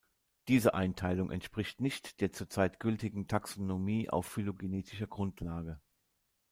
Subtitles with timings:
[0.47, 5.79] Diese Einteilung entspricht nicht der zurzeit gültigen Taxonomie auf phylogenetischer Grundlage.